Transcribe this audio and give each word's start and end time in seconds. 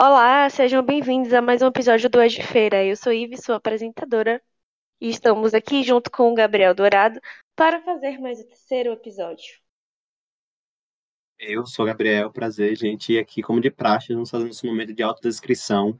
Olá, 0.00 0.48
sejam 0.48 0.80
bem-vindos 0.80 1.32
a 1.32 1.42
mais 1.42 1.60
um 1.60 1.66
episódio 1.66 2.08
do 2.08 2.22
Ed 2.22 2.40
Feira. 2.40 2.84
Eu 2.84 2.94
sou 2.94 3.12
Ive, 3.12 3.36
sua 3.36 3.56
apresentadora, 3.56 4.40
e 5.00 5.08
estamos 5.08 5.54
aqui 5.54 5.82
junto 5.82 6.08
com 6.08 6.30
o 6.30 6.34
Gabriel 6.36 6.72
Dourado 6.72 7.20
para 7.56 7.82
fazer 7.82 8.16
mais 8.20 8.38
o 8.38 8.46
terceiro 8.46 8.92
episódio. 8.92 9.58
Eu 11.36 11.66
sou 11.66 11.84
o 11.84 11.88
Gabriel, 11.88 12.30
prazer, 12.30 12.76
gente. 12.76 13.14
E 13.14 13.18
aqui, 13.18 13.42
como 13.42 13.60
de 13.60 13.72
praxe, 13.72 14.14
vamos 14.14 14.30
fazer 14.30 14.48
esse 14.48 14.64
momento 14.64 14.94
de 14.94 15.02
autodescrição 15.02 15.98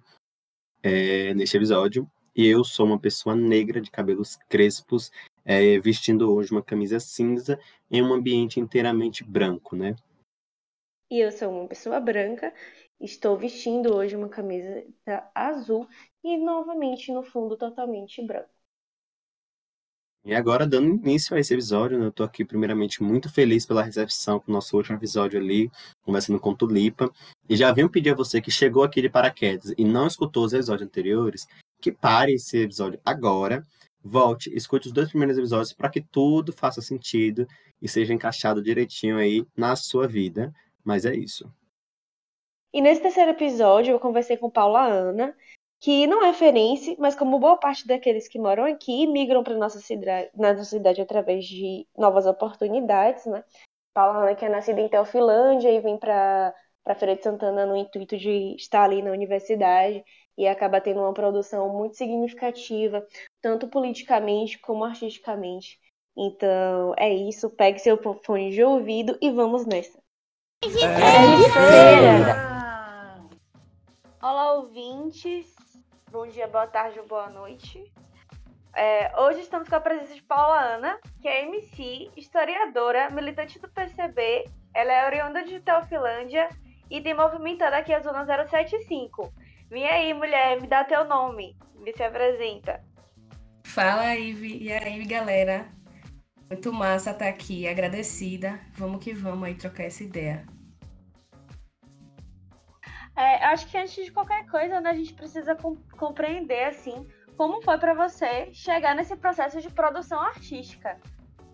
é, 0.81 1.35
neste 1.35 1.57
episódio. 1.57 2.09
E 2.37 2.47
eu 2.47 2.63
sou 2.63 2.87
uma 2.87 3.01
pessoa 3.01 3.35
negra 3.35 3.81
de 3.81 3.91
cabelos 3.91 4.37
crespos, 4.49 5.11
é, 5.45 5.77
vestindo 5.81 6.33
hoje 6.33 6.53
uma 6.53 6.63
camisa 6.63 7.01
cinza 7.01 7.59
em 7.91 8.01
um 8.01 8.13
ambiente 8.13 8.61
inteiramente 8.61 9.25
branco, 9.25 9.75
né? 9.75 9.97
E 11.11 11.19
eu 11.19 11.33
sou 11.33 11.51
uma 11.51 11.67
pessoa 11.67 11.99
branca, 11.99 12.53
estou 13.01 13.37
vestindo 13.37 13.95
hoje 13.95 14.17
uma 14.17 14.29
camisa 14.29 14.85
azul 15.35 15.89
e 16.23 16.37
novamente 16.37 17.13
no 17.13 17.23
fundo 17.23 17.57
totalmente 17.57 18.25
branco. 18.25 18.49
E 20.25 20.35
agora, 20.35 20.67
dando 20.67 20.89
início 20.89 21.35
a 21.35 21.41
esse 21.41 21.55
episódio, 21.55 21.99
né, 21.99 22.05
eu 22.05 22.11
estou 22.11 22.27
aqui 22.27 22.45
primeiramente 22.45 23.03
muito 23.03 23.33
feliz 23.33 23.65
pela 23.65 23.83
recepção 23.83 24.39
com 24.39 24.51
o 24.51 24.55
nosso 24.55 24.77
último 24.77 24.97
episódio 24.97 25.41
ali, 25.41 25.71
conversando 26.03 26.39
com 26.39 26.55
Tulipa. 26.55 27.11
E 27.49 27.57
já 27.57 27.73
venho 27.73 27.89
pedir 27.89 28.11
a 28.11 28.15
você 28.15 28.41
que 28.41 28.51
chegou 28.51 28.83
aqui 28.83 29.01
de 29.01 29.09
paraquedas 29.09 29.73
e 29.79 29.85
não 29.85 30.07
escutou 30.07 30.45
os 30.45 30.53
episódios 30.53 30.87
anteriores, 30.87 31.47
que 31.81 31.91
pare 31.91 32.35
esse 32.35 32.59
episódio 32.59 33.01
agora, 33.05 33.65
volte, 34.03 34.55
escute 34.55 34.89
os 34.89 34.93
dois 34.93 35.09
primeiros 35.09 35.39
episódios 35.39 35.73
para 35.73 35.89
que 35.89 36.03
tudo 36.03 36.53
faça 36.53 36.83
sentido 36.83 37.47
e 37.81 37.89
seja 37.89 38.13
encaixado 38.13 38.63
direitinho 38.63 39.17
aí 39.17 39.47
na 39.57 39.77
sua 39.77 40.07
vida. 40.07 40.53
Mas 40.85 41.07
é 41.07 41.15
isso. 41.15 41.51
E 42.73 42.81
nesse 42.81 43.01
terceiro 43.01 43.31
episódio 43.31 43.93
eu 43.93 44.01
conversei 44.01 44.37
com 44.37 44.51
Paula 44.51 44.85
Ana, 44.85 45.35
que 45.81 46.07
não 46.07 46.25
é 46.25 46.33
ferense, 46.33 46.97
mas 46.99 47.15
como 47.15 47.39
boa 47.39 47.57
parte 47.57 47.87
daqueles 47.87 48.29
que 48.29 48.39
moram 48.39 48.65
aqui, 48.65 49.07
migram 49.07 49.43
para 49.43 49.55
nossa 49.55 49.81
cidade, 49.81 50.31
nossa 50.35 50.65
cidade 50.65 51.01
através 51.01 51.45
de 51.45 51.87
novas 51.97 52.27
oportunidades, 52.27 53.25
né? 53.27 53.45
Paula 53.95 54.25
Ana, 54.25 54.35
que 54.35 54.45
é 54.45 54.49
nascida 54.49 54.81
em 54.81 54.89
Teofilândia 54.89 55.71
e 55.71 55.81
vem 55.81 55.99
para 55.99 56.55
para 56.89 56.95
Feira 56.95 57.17
de 57.17 57.23
Santana 57.23 57.67
no 57.67 57.77
intuito 57.77 58.17
de 58.17 58.55
estar 58.57 58.85
ali 58.85 59.03
na 59.03 59.11
universidade 59.11 60.03
e 60.39 60.49
acaba 60.49 60.81
tendo 60.81 61.01
uma 61.01 61.13
produção 61.13 61.69
muito 61.69 61.99
significativa, 61.99 63.07
tanto 63.43 63.69
politicamente 63.69 64.59
como 64.59 64.85
artisticamente. 64.85 65.79
Então, 66.17 66.95
é 66.97 67.13
isso, 67.13 67.51
pegue 67.51 67.79
seu 67.79 67.99
fone 68.25 68.53
de 68.53 68.65
ouvido 68.65 69.19
e 69.21 69.31
vamos 69.31 69.67
nessa. 69.67 69.99
É 70.65 70.69
de 70.69 71.53
feira! 71.53 72.58
Olá, 74.21 74.55
ouvintes! 74.55 75.47
Bom 76.11 76.27
dia, 76.27 76.49
boa 76.49 76.67
tarde 76.67 76.99
ou 76.99 77.07
boa 77.07 77.31
noite. 77.31 77.85
É, 78.75 79.13
hoje 79.17 79.43
estamos 79.43 79.69
com 79.69 79.77
a 79.77 79.81
presença 79.81 80.13
de 80.13 80.23
Paula 80.23 80.61
Ana, 80.61 80.99
que 81.23 81.29
é 81.29 81.45
MC, 81.45 82.11
historiadora, 82.17 83.11
militante 83.11 83.61
do 83.61 83.69
PCB. 83.69 84.51
Ela 84.75 84.93
é 84.93 85.07
oriunda 85.07 85.45
de 85.45 85.61
Teofilândia 85.61 86.49
e 86.91 87.01
tem 87.01 87.15
movimentado 87.15 87.77
aqui 87.77 87.95
a 87.95 88.01
Zona 88.01 88.27
075. 88.27 89.33
Vem 89.71 89.87
aí, 89.87 90.13
mulher, 90.13 90.61
me 90.61 90.67
dá 90.67 90.83
teu 90.83 91.05
nome. 91.05 91.57
Me 91.77 91.93
se 91.93 92.03
apresenta. 92.03 92.83
Fala, 93.65 94.17
Ive. 94.17 94.65
E 94.65 94.73
aí, 94.73 95.05
galera? 95.05 95.69
Muito 96.51 96.73
massa 96.73 97.13
estar 97.13 97.29
aqui, 97.29 97.69
agradecida. 97.69 98.59
Vamos 98.73 99.03
que 99.03 99.15
vamos 99.15 99.47
aí 99.47 99.55
trocar 99.55 99.85
essa 99.85 100.03
ideia. 100.03 100.45
É, 103.19 103.45
acho 103.47 103.67
que 103.67 103.77
antes 103.77 104.05
de 104.05 104.13
qualquer 104.13 104.47
coisa, 104.47 104.81
né, 104.81 104.91
a 104.91 104.95
gente 104.95 105.13
precisa 105.13 105.57
com 105.57 105.75
compreender 105.99 106.65
assim 106.65 107.05
como 107.37 107.61
foi 107.63 107.77
para 107.77 107.93
você 107.93 108.53
chegar 108.53 108.95
nesse 108.95 109.17
processo 109.17 109.61
de 109.61 109.69
produção 109.71 110.21
artística, 110.21 111.01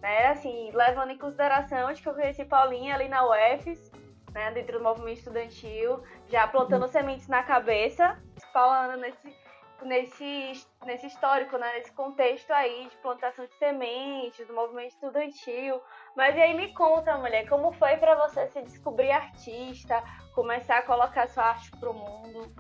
né? 0.01 0.27
Assim, 0.29 0.71
levando 0.73 1.11
em 1.11 1.19
consideração 1.19 1.91
de 1.93 2.03
que 2.03 2.09
eu 2.09 2.15
conheci 2.15 2.45
Paulinha 2.45 2.95
ali 2.95 3.09
na 3.09 3.23
UFES, 3.27 3.91
né, 4.33 4.51
dentro 4.53 4.79
do 4.79 4.85
movimento 4.85 5.19
estudantil, 5.19 6.03
já 6.29 6.47
plantando 6.47 6.83
uhum. 6.83 6.89
sementes 6.89 7.29
na 7.29 7.43
cabeça, 7.43 8.19
falando 8.53 9.01
nesse 9.01 9.35
nesse, 9.85 10.65
nesse 10.85 11.07
histórico, 11.07 11.57
né, 11.59 11.73
nesse 11.75 11.93
contexto 11.93 12.51
aí 12.51 12.89
de 12.91 12.97
plantação 12.97 13.47
de 13.47 13.55
sementes, 13.59 14.47
do 14.47 14.55
movimento 14.55 14.95
estudantil. 14.95 15.81
Mas 16.17 16.37
aí 16.37 16.55
me 16.55 16.73
conta, 16.73 17.17
mulher, 17.19 17.49
como 17.49 17.73
foi 17.73 17.97
para 17.97 18.15
você 18.27 18.49
se 18.49 18.63
descobrir 18.63 19.11
artista, 19.11 20.03
começar 20.35 20.79
a 20.79 20.83
colocar 20.83 21.29
sua 21.29 21.45
arte 21.45 21.71
pro 21.79 21.93
mundo? 21.93 22.53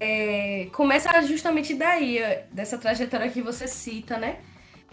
É, 0.00 0.68
começa 0.72 1.22
justamente 1.22 1.74
daí, 1.74 2.18
dessa 2.50 2.76
trajetória 2.76 3.30
que 3.30 3.40
você 3.40 3.68
cita, 3.68 4.18
né? 4.18 4.40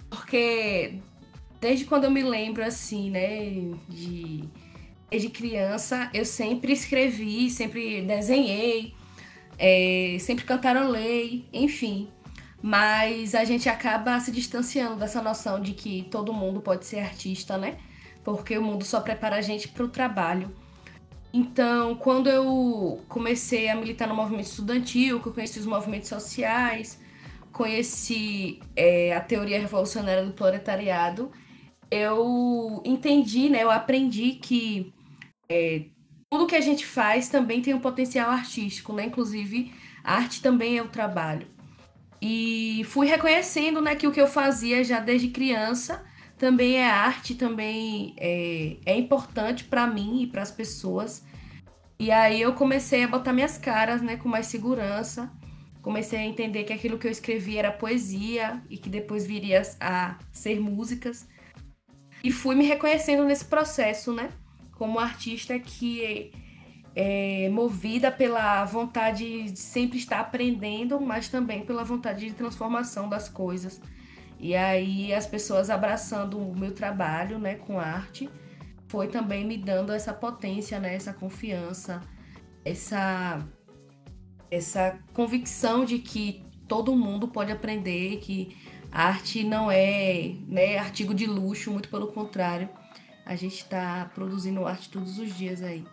Porque 0.09 0.99
desde 1.59 1.85
quando 1.85 2.03
eu 2.03 2.11
me 2.11 2.21
lembro, 2.21 2.63
assim, 2.63 3.09
né, 3.09 3.49
de, 3.87 4.47
desde 5.09 5.29
criança, 5.29 6.09
eu 6.13 6.25
sempre 6.25 6.73
escrevi, 6.73 7.49
sempre 7.49 8.01
desenhei, 8.03 8.93
é, 9.59 10.17
sempre 10.19 10.45
cantarolei, 10.45 11.45
enfim. 11.51 12.09
Mas 12.61 13.35
a 13.35 13.43
gente 13.43 13.69
acaba 13.69 14.19
se 14.19 14.31
distanciando 14.31 14.95
dessa 14.95 15.21
noção 15.21 15.61
de 15.61 15.73
que 15.73 16.07
todo 16.09 16.33
mundo 16.33 16.61
pode 16.61 16.85
ser 16.85 16.99
artista, 16.99 17.57
né? 17.57 17.77
Porque 18.23 18.57
o 18.57 18.63
mundo 18.63 18.83
só 18.85 19.01
prepara 19.01 19.37
a 19.37 19.41
gente 19.41 19.67
para 19.67 19.83
o 19.83 19.89
trabalho. 19.89 20.53
Então, 21.33 21.95
quando 21.95 22.27
eu 22.27 23.03
comecei 23.07 23.69
a 23.69 23.75
militar 23.75 24.07
no 24.07 24.15
movimento 24.15 24.47
estudantil, 24.47 25.21
que 25.21 25.27
eu 25.27 25.33
conheci 25.33 25.59
os 25.59 25.65
movimentos 25.65 26.09
sociais, 26.09 26.99
conheci 27.51 28.59
é, 28.75 29.15
a 29.15 29.21
teoria 29.21 29.59
revolucionária 29.59 30.25
do 30.25 30.33
proletariado, 30.33 31.31
eu 31.91 32.81
entendi, 32.85 33.49
né? 33.49 33.63
Eu 33.63 33.71
aprendi 33.71 34.33
que 34.33 34.93
é, 35.49 35.85
tudo 36.29 36.45
que 36.45 36.55
a 36.55 36.61
gente 36.61 36.85
faz 36.85 37.27
também 37.27 37.61
tem 37.61 37.73
um 37.73 37.79
potencial 37.79 38.29
artístico, 38.29 38.93
né? 38.93 39.05
Inclusive, 39.05 39.73
arte 40.03 40.41
também 40.41 40.77
é 40.77 40.81
o 40.81 40.87
trabalho. 40.87 41.47
E 42.21 42.83
fui 42.89 43.07
reconhecendo 43.07 43.81
né, 43.81 43.95
que 43.95 44.05
o 44.05 44.11
que 44.11 44.21
eu 44.21 44.27
fazia 44.27 44.83
já 44.83 44.99
desde 44.99 45.29
criança 45.29 46.05
também 46.37 46.77
é 46.77 46.89
arte, 46.89 47.35
também 47.35 48.13
é, 48.17 48.77
é 48.85 48.97
importante 48.97 49.65
para 49.65 49.87
mim 49.87 50.21
e 50.21 50.27
para 50.27 50.41
as 50.41 50.51
pessoas. 50.51 51.23
E 51.99 52.11
aí 52.11 52.41
eu 52.41 52.53
comecei 52.53 53.03
a 53.03 53.07
botar 53.07 53.33
minhas 53.33 53.57
caras 53.57 54.01
né, 54.01 54.15
com 54.15 54.29
mais 54.29 54.45
segurança. 54.45 55.31
Comecei 55.81 56.19
a 56.19 56.25
entender 56.25 56.63
que 56.63 56.73
aquilo 56.73 56.97
que 56.97 57.07
eu 57.07 57.11
escrevi 57.11 57.57
era 57.57 57.71
poesia 57.71 58.61
e 58.69 58.77
que 58.77 58.89
depois 58.89 59.25
viria 59.25 59.63
a 59.79 60.17
ser 60.31 60.59
músicas. 60.59 61.27
E 62.23 62.31
fui 62.31 62.55
me 62.55 62.65
reconhecendo 62.65 63.25
nesse 63.25 63.45
processo, 63.45 64.13
né? 64.13 64.29
Como 64.79 64.97
artista 64.97 65.59
que 65.59 66.31
é, 66.95 67.45
é 67.45 67.49
movida 67.49 68.09
pela 68.09 68.63
vontade 68.63 69.51
de 69.51 69.59
sempre 69.59 69.97
estar 69.97 70.21
aprendendo, 70.21 71.01
mas 71.01 71.27
também 71.27 71.65
pela 71.65 71.83
vontade 71.83 72.25
de 72.25 72.33
transformação 72.33 73.09
das 73.09 73.27
coisas. 73.27 73.81
E 74.39 74.55
aí 74.55 75.13
as 75.13 75.27
pessoas 75.27 75.69
abraçando 75.69 76.39
o 76.39 76.57
meu 76.57 76.71
trabalho, 76.73 77.37
né, 77.37 77.55
com 77.55 77.77
arte, 77.77 78.29
foi 78.87 79.09
também 79.09 79.45
me 79.45 79.57
dando 79.57 79.91
essa 79.91 80.13
potência, 80.13 80.79
né, 80.79 80.95
essa 80.95 81.11
confiança, 81.13 82.01
essa 82.63 83.45
essa 84.49 84.97
convicção 85.13 85.85
de 85.85 85.99
que 85.99 86.43
todo 86.67 86.95
mundo 86.95 87.27
pode 87.27 87.51
aprender, 87.51 88.17
que 88.17 88.57
arte 88.91 89.43
não 89.43 89.69
é 89.69 90.35
né, 90.47 90.79
artigo 90.79 91.13
de 91.13 91.27
luxo, 91.27 91.69
muito 91.69 91.89
pelo 91.89 92.07
contrário 92.07 92.69
a 93.29 93.35
gente 93.35 93.57
está 93.57 94.09
produzindo 94.15 94.65
arte 94.65 94.89
todos 94.89 95.19
os 95.19 95.31
dias 95.35 95.61
aí. 95.61 95.85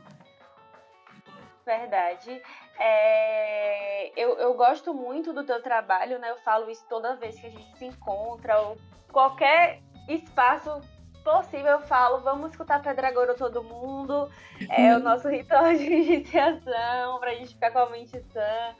Verdade. 1.66 2.40
É, 2.78 4.10
eu, 4.18 4.38
eu 4.38 4.54
gosto 4.54 4.94
muito 4.94 5.34
do 5.34 5.44
teu 5.44 5.62
trabalho, 5.62 6.18
né? 6.18 6.30
Eu 6.30 6.38
falo 6.38 6.70
isso 6.70 6.86
toda 6.88 7.14
vez 7.16 7.38
que 7.38 7.46
a 7.46 7.50
gente 7.50 7.76
se 7.76 7.84
encontra, 7.84 8.58
ou 8.60 8.78
qualquer 9.12 9.82
espaço 10.08 10.80
possível, 11.22 11.72
eu 11.72 11.80
falo, 11.82 12.20
vamos 12.20 12.52
escutar 12.52 12.80
Pedragoro 12.80 13.34
todo 13.34 13.62
mundo. 13.62 14.30
É 14.70 14.96
o 14.96 14.98
nosso 15.04 15.28
ritual 15.28 15.74
de 15.74 15.84
iniciação, 15.84 17.20
pra 17.20 17.34
gente 17.34 17.52
ficar 17.52 17.70
com 17.70 17.80
a 17.80 17.90
mente 17.90 18.18
sã. 18.32 18.74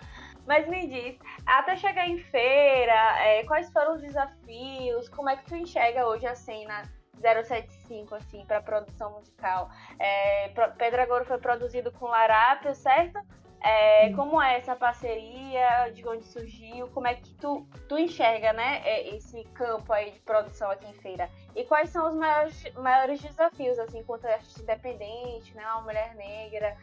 Mas 0.46 0.66
me 0.66 0.86
diz, 0.86 1.19
até 1.44 1.76
chegar 1.76 2.08
em 2.08 2.16
feira, 2.16 3.20
é, 3.20 3.44
quais 3.44 3.70
foram 3.70 3.96
os 3.96 4.00
desafios? 4.00 5.10
Como 5.10 5.28
é 5.28 5.36
que 5.36 5.44
tu 5.44 5.56
enxerga 5.56 6.06
hoje 6.06 6.26
a 6.26 6.34
cena 6.34 6.95
075, 7.20 8.14
assim, 8.14 8.44
para 8.46 8.60
produção 8.60 9.12
musical. 9.12 9.70
É, 9.98 10.48
Pedragoro 10.78 11.24
foi 11.24 11.38
produzido 11.38 11.90
com 11.92 12.06
Larápio, 12.06 12.74
certo? 12.74 13.18
É, 13.60 14.12
como 14.12 14.40
é 14.40 14.58
essa 14.58 14.76
parceria, 14.76 15.90
de 15.92 16.06
onde 16.06 16.24
surgiu, 16.24 16.88
como 16.88 17.06
é 17.06 17.14
que 17.14 17.34
tu, 17.34 17.66
tu 17.88 17.98
enxerga, 17.98 18.52
né, 18.52 18.80
é, 18.84 19.16
esse 19.16 19.42
campo 19.54 19.92
aí 19.92 20.12
de 20.12 20.20
produção 20.20 20.70
aqui 20.70 20.86
em 20.86 20.94
Feira? 20.94 21.28
E 21.54 21.64
quais 21.64 21.90
são 21.90 22.06
os 22.06 22.14
maiores, 22.14 22.62
maiores 22.74 23.20
desafios, 23.20 23.78
assim, 23.78 23.98
enquanto 24.00 24.26
artista 24.26 24.62
independente, 24.62 25.54
né, 25.56 25.64
uma 25.72 25.80
mulher 25.82 26.14
negra, 26.14 26.76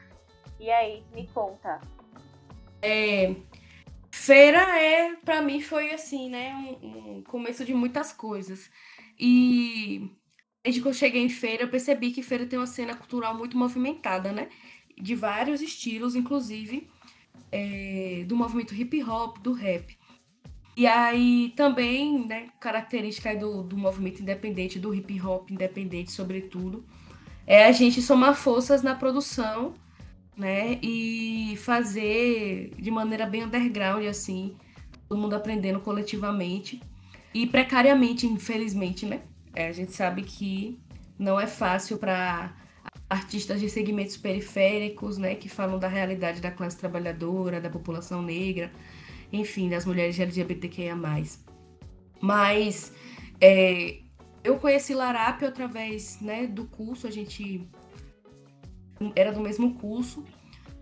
E 0.59 0.69
aí, 0.69 1.03
me 1.13 1.27
conta. 1.27 1.79
É, 2.81 3.33
feira 4.11 4.59
é, 4.79 5.15
para 5.15 5.41
mim, 5.41 5.61
foi 5.61 5.91
assim, 5.91 6.29
né? 6.29 6.53
Um, 6.81 7.17
um, 7.17 7.23
começo 7.23 7.65
de 7.65 7.73
muitas 7.73 8.11
coisas. 8.13 8.69
E 9.17 10.11
desde 10.63 10.81
que 10.81 10.87
eu 10.87 10.93
cheguei 10.93 11.21
em 11.21 11.29
feira, 11.29 11.63
eu 11.63 11.69
percebi 11.69 12.11
que 12.11 12.23
feira 12.23 12.45
tem 12.45 12.57
uma 12.57 12.67
cena 12.67 12.95
cultural 12.95 13.37
muito 13.37 13.57
movimentada, 13.57 14.31
né? 14.31 14.49
De 14.99 15.15
vários 15.15 15.61
estilos, 15.61 16.15
inclusive 16.15 16.87
é, 17.51 18.23
do 18.27 18.35
movimento 18.35 18.73
hip 18.73 19.03
hop, 19.03 19.37
do 19.39 19.53
rap. 19.53 19.97
E 20.75 20.87
aí 20.87 21.53
também, 21.55 22.25
né, 22.25 22.49
característica 22.59 23.35
do, 23.35 23.61
do 23.61 23.77
movimento 23.77 24.21
independente, 24.21 24.79
do 24.79 24.93
hip 24.93 25.21
hop 25.21 25.51
independente, 25.51 26.11
sobretudo, 26.11 26.83
é 27.45 27.65
a 27.65 27.71
gente 27.71 28.01
somar 28.01 28.35
forças 28.35 28.81
na 28.81 28.95
produção 28.95 29.75
né? 30.37 30.79
E 30.81 31.55
fazer 31.57 32.73
de 32.77 32.91
maneira 32.91 33.25
bem 33.25 33.43
underground, 33.43 34.05
assim, 34.05 34.55
todo 35.07 35.19
mundo 35.19 35.35
aprendendo 35.35 35.79
coletivamente 35.79 36.81
e 37.33 37.45
precariamente, 37.47 38.27
infelizmente, 38.27 39.05
né? 39.05 39.21
É, 39.55 39.67
a 39.67 39.71
gente 39.71 39.91
sabe 39.91 40.23
que 40.23 40.79
não 41.17 41.39
é 41.39 41.47
fácil 41.47 41.97
para 41.97 42.55
artistas 43.09 43.59
de 43.59 43.69
segmentos 43.69 44.17
periféricos, 44.17 45.17
né, 45.17 45.35
que 45.35 45.47
falam 45.47 45.77
da 45.77 45.87
realidade 45.87 46.41
da 46.41 46.51
classe 46.51 46.77
trabalhadora, 46.77 47.61
da 47.61 47.69
população 47.69 48.21
negra, 48.21 48.71
enfim, 49.31 49.69
das 49.69 49.85
mulheres 49.85 50.19
LGBTQIA+. 50.19 50.95
Mas 52.19 52.93
é, 53.39 53.99
eu 54.43 54.57
conheci 54.57 54.93
Larápio 54.93 55.47
através 55.47 56.19
né, 56.19 56.47
do 56.47 56.65
curso, 56.65 57.07
a 57.07 57.11
gente 57.11 57.67
era 59.15 59.31
do 59.31 59.41
mesmo 59.41 59.75
curso, 59.75 60.25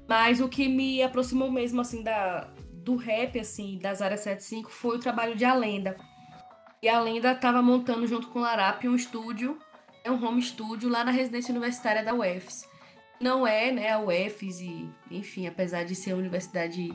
mas 0.07 0.39
o 0.39 0.47
que 0.47 0.67
me 0.67 1.01
aproximou 1.01 1.51
mesmo, 1.51 1.81
assim, 1.81 2.03
da, 2.03 2.49
do 2.83 2.95
rap, 2.95 3.39
assim, 3.39 3.77
das 3.79 4.01
áreas 4.01 4.21
75 4.21 4.69
foi 4.69 4.97
o 4.97 4.99
trabalho 4.99 5.35
de 5.35 5.45
Alenda. 5.45 5.95
E 6.81 6.89
a 6.89 6.99
Lenda 6.99 7.31
estava 7.31 7.61
montando 7.61 8.07
junto 8.07 8.27
com 8.29 8.39
o 8.39 8.41
Larap 8.41 8.87
um 8.87 8.95
estúdio, 8.95 9.59
é 10.03 10.09
um 10.09 10.25
home 10.25 10.41
studio 10.41 10.89
lá 10.89 11.03
na 11.03 11.11
residência 11.11 11.51
universitária 11.51 12.03
da 12.03 12.11
UFS. 12.11 12.67
Não 13.19 13.45
é, 13.45 13.71
né, 13.71 13.91
a 13.91 13.99
UFS 13.99 14.61
e, 14.61 14.89
enfim, 15.11 15.45
apesar 15.45 15.83
de 15.83 15.93
ser 15.93 16.13
uma 16.13 16.21
universidade 16.21 16.91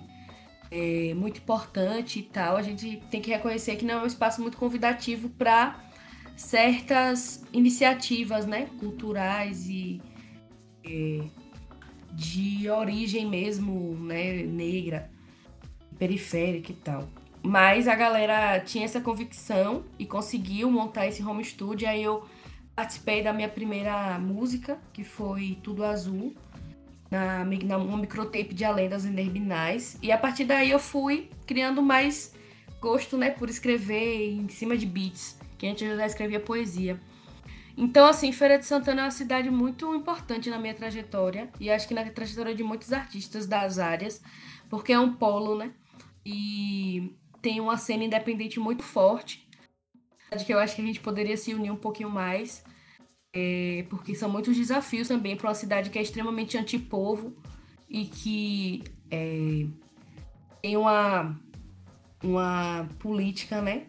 é, 0.72 1.14
muito 1.14 1.38
importante 1.38 2.18
e 2.18 2.22
tal, 2.24 2.56
a 2.56 2.62
gente 2.62 3.00
tem 3.12 3.20
que 3.20 3.30
reconhecer 3.30 3.76
que 3.76 3.84
não 3.84 4.00
é 4.00 4.02
um 4.02 4.06
espaço 4.06 4.42
muito 4.42 4.58
convidativo 4.58 5.28
para 5.28 5.80
certas 6.36 7.44
iniciativas, 7.52 8.44
né, 8.44 8.66
culturais 8.80 9.68
e 9.68 10.02
é, 10.84 11.20
de 12.12 12.68
origem 12.68 13.24
mesmo, 13.24 13.94
né, 14.00 14.42
negra, 14.42 15.08
periférica 15.96 16.72
e 16.72 16.76
tal. 16.76 17.08
Mas 17.46 17.86
a 17.86 17.94
galera 17.94 18.58
tinha 18.58 18.84
essa 18.84 19.00
convicção 19.00 19.84
e 20.00 20.04
conseguiu 20.04 20.68
montar 20.68 21.06
esse 21.06 21.22
home 21.22 21.44
studio. 21.44 21.88
Aí 21.88 22.02
eu 22.02 22.26
participei 22.74 23.22
da 23.22 23.32
minha 23.32 23.48
primeira 23.48 24.18
música, 24.18 24.76
que 24.92 25.04
foi 25.04 25.56
Tudo 25.62 25.84
Azul, 25.84 26.34
na, 27.08 27.44
na 27.44 27.76
uma 27.78 27.98
microtape 27.98 28.52
de 28.52 28.64
Além 28.64 28.88
das 28.88 29.04
Enerbinais. 29.04 29.96
E 30.02 30.10
a 30.10 30.18
partir 30.18 30.44
daí 30.44 30.72
eu 30.72 30.80
fui 30.80 31.30
criando 31.46 31.80
mais 31.80 32.34
gosto, 32.80 33.16
né, 33.16 33.30
por 33.30 33.48
escrever 33.48 34.28
em 34.28 34.48
cima 34.48 34.76
de 34.76 34.84
beats, 34.84 35.38
que 35.56 35.68
antes 35.68 35.88
eu 35.88 35.96
já 35.96 36.04
escrevia 36.04 36.40
poesia. 36.40 37.00
Então, 37.76 38.08
assim, 38.08 38.32
Feira 38.32 38.58
de 38.58 38.66
Santana 38.66 39.02
é 39.02 39.04
uma 39.04 39.10
cidade 39.12 39.50
muito 39.50 39.94
importante 39.94 40.50
na 40.50 40.58
minha 40.58 40.74
trajetória 40.74 41.48
e 41.60 41.70
acho 41.70 41.86
que 41.86 41.94
na 41.94 42.02
trajetória 42.10 42.56
de 42.56 42.64
muitos 42.64 42.92
artistas 42.92 43.46
das 43.46 43.78
áreas, 43.78 44.20
porque 44.68 44.92
é 44.92 44.98
um 44.98 45.12
polo, 45.12 45.56
né? 45.56 45.70
E 46.24 47.14
tem 47.46 47.60
uma 47.60 47.76
cena 47.76 48.02
independente 48.02 48.58
muito 48.58 48.82
forte, 48.82 49.48
de 50.36 50.44
que 50.44 50.52
eu 50.52 50.58
acho 50.58 50.74
que 50.74 50.82
a 50.82 50.84
gente 50.84 50.98
poderia 50.98 51.36
se 51.36 51.54
unir 51.54 51.70
um 51.70 51.76
pouquinho 51.76 52.10
mais, 52.10 52.64
é, 53.32 53.86
porque 53.88 54.16
são 54.16 54.28
muitos 54.28 54.56
desafios 54.56 55.06
também 55.06 55.36
para 55.36 55.46
uma 55.46 55.54
cidade 55.54 55.88
que 55.88 55.96
é 55.96 56.02
extremamente 56.02 56.58
antipovo 56.58 57.36
e 57.88 58.06
que 58.06 58.82
é, 59.12 59.64
tem 60.60 60.76
uma, 60.76 61.38
uma 62.20 62.88
política, 62.98 63.62
né? 63.62 63.86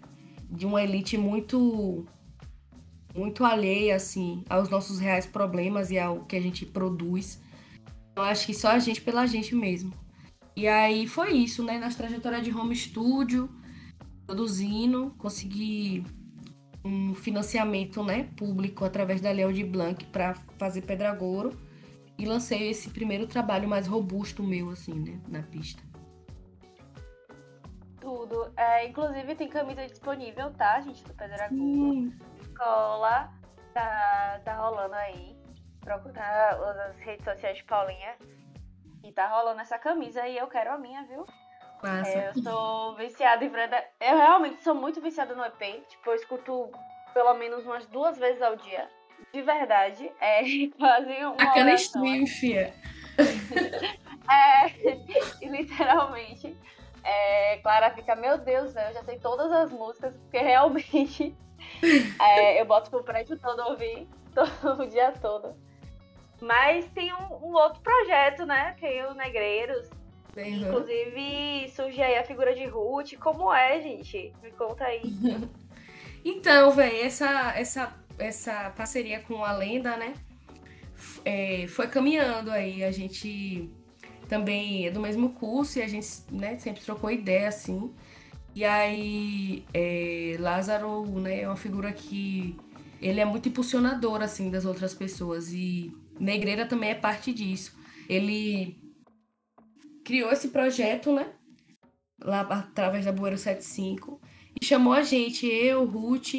De 0.48 0.68
uma 0.68 0.83
elite 0.83 1.18
muito 1.18 2.06
muito 3.15 3.44
alheia, 3.44 3.95
assim, 3.95 4.44
aos 4.48 4.69
nossos 4.69 5.00
reais 5.00 5.25
problemas 5.25 5.89
e 5.89 5.98
ao 5.98 6.25
que 6.25 6.36
a 6.36 6.42
gente 6.42 6.63
produz. 6.63 7.42
Eu 8.15 8.21
acho 8.21 8.45
que 8.45 8.54
só 8.54 8.68
a 8.68 8.77
gente 8.77 9.01
pela 9.01 9.25
gente 9.25 9.56
mesmo. 9.56 9.92
E 10.57 10.68
aí 10.68 11.06
foi 11.06 11.33
isso, 11.33 11.63
né? 11.63 11.77
Na 11.77 11.88
trajetória 11.89 12.42
de 12.42 12.51
home 12.51 12.75
studio, 12.75 13.48
produzindo, 14.25 15.13
consegui 15.19 16.04
um 16.83 17.13
financiamento 17.13 18.04
né, 18.04 18.27
público 18.36 18.83
através 18.83 19.21
da 19.21 19.30
Leo 19.30 19.54
de 19.54 19.63
Blanc 19.63 20.04
para 20.07 20.33
fazer 20.57 20.81
Pedragoro 20.81 21.56
e 22.18 22.25
lancei 22.25 22.71
esse 22.71 22.89
primeiro 22.89 23.27
trabalho 23.27 23.69
mais 23.69 23.86
robusto 23.86 24.42
meu, 24.42 24.71
assim, 24.71 24.95
né, 24.95 25.21
na 25.27 25.44
pista. 25.44 25.83
Tudo. 28.01 28.51
É, 28.57 28.88
inclusive 28.88 29.36
tem 29.36 29.48
camisa 29.48 29.86
disponível, 29.86 30.51
tá, 30.56 30.81
gente, 30.81 31.04
do 31.04 31.13
Pedragoro 31.13 32.12
escola 32.42 33.31
tá, 33.75 34.42
tá 34.44 34.56
rolando 34.56 34.95
aí. 34.95 35.38
Procurar 35.81 36.56
as 36.89 36.98
redes 36.98 37.24
sociais 37.24 37.57
de 37.57 37.63
Paulinha. 37.65 38.15
E 39.07 39.12
tá 39.13 39.25
rolando 39.25 39.62
essa 39.62 39.80
camisa 39.80 40.27
e 40.27 40.38
eu 40.38 40.48
quero 40.48 40.69
a 40.69 40.77
minha, 40.77 41.01
viu? 41.04 41.25
É, 41.81 42.27
eu 42.27 42.44
sou 42.44 42.94
viciada 42.98 43.45
em 43.45 43.48
Brenda. 43.48 43.81
Eu 44.01 44.18
realmente 44.18 44.62
sou 44.62 44.75
muito 44.75 45.00
viciada 45.00 45.33
no 45.33 45.45
EP. 45.45 45.81
Tipo, 45.88 46.09
eu 46.09 46.15
escuto 46.15 46.69
pelo 47.13 47.33
menos 47.36 47.65
umas 47.65 47.86
duas 47.86 48.18
vezes 48.18 48.42
ao 48.42 48.57
dia. 48.57 48.89
De 49.31 49.42
verdade. 49.42 50.12
É 50.19 50.42
quase 50.77 51.13
uma. 51.24 51.36
A 51.42 51.54
cana 51.54 51.74
stream, 51.75 52.27
fia. 52.27 52.74
é, 54.30 54.68
literalmente. 55.48 56.57
É, 57.01 57.59
Clara 57.59 57.92
fica, 57.92 58.13
meu 58.13 58.38
Deus, 58.38 58.75
eu 58.75 58.94
já 58.94 59.04
sei 59.06 59.18
todas 59.19 59.50
as 59.54 59.71
músicas, 59.71 60.18
porque 60.18 60.39
realmente 60.39 61.33
é, 62.19 62.59
eu 62.59 62.65
boto 62.65 62.89
pro 62.89 63.06
prédio 63.06 63.39
todo 63.39 63.69
ouvir, 63.69 64.06
todo, 64.36 64.81
o 64.81 64.86
dia 64.86 65.13
todo. 65.13 65.56
Mas 66.42 66.86
tem 66.94 67.13
um, 67.13 67.48
um, 67.48 67.54
outro 67.54 67.81
projeto, 67.81 68.45
né? 68.45 68.75
Tem 68.80 69.04
o 69.06 69.13
Negreiros. 69.13 69.89
Uhum. 70.36 70.45
Inclusive, 70.45 71.69
surge 71.69 72.02
aí 72.02 72.18
a 72.18 72.23
figura 72.23 72.54
de 72.54 72.66
Ruth. 72.66 73.14
Como 73.19 73.52
é, 73.52 73.81
gente? 73.81 74.31
Me 74.42 74.52
conta 74.52 74.85
aí. 74.85 75.02
então, 76.23 76.71
velho, 76.71 77.06
essa, 77.06 77.54
essa, 77.56 77.94
essa 78.19 78.69
parceria 78.71 79.19
com 79.21 79.44
a 79.44 79.52
Lenda, 79.52 79.97
né? 79.97 80.14
É, 81.26 81.66
foi 81.68 81.88
caminhando 81.88 82.52
aí. 82.52 82.83
A 82.83 82.92
gente 82.92 83.69
também 84.28 84.85
é 84.85 84.92
do 84.92 85.00
mesmo 85.00 85.30
curso 85.31 85.80
e 85.80 85.81
a 85.81 85.88
gente 85.88 86.07
né, 86.31 86.57
sempre 86.57 86.81
trocou 86.81 87.09
ideia, 87.09 87.47
assim. 87.47 87.92
E 88.54 88.64
aí, 88.64 89.64
é, 89.73 90.35
Lázaro, 90.40 91.06
né, 91.19 91.42
é 91.42 91.47
uma 91.47 91.56
figura 91.56 91.92
que 91.92 92.56
ele 93.02 93.19
é 93.19 93.26
muito 93.26 93.50
impulsionador, 93.50 94.21
assim, 94.21 94.50
das 94.50 94.66
outras 94.66 94.94
pessoas. 94.94 95.52
E 95.52 95.95
Negreira 96.19 96.66
também 96.66 96.92
é 96.92 96.95
parte 96.95 97.33
disso. 97.33 97.78
Ele 98.09 98.80
criou 100.04 100.31
esse 100.31 100.50
projeto, 100.50 101.14
né, 101.14 101.28
lá 102.21 102.42
através 102.42 103.06
da 103.06 103.12
Bueiro 103.12 103.38
75, 103.38 104.21
e 104.59 104.66
chamou 104.66 104.94
a 104.94 105.04
gente, 105.04 105.45
eu, 105.45 105.86
Ruth, 105.86 106.33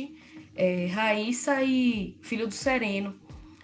é, 0.55 0.87
Raíssa 0.87 1.63
e 1.63 2.19
Filho 2.23 2.47
do 2.47 2.55
Sereno, 2.55 3.15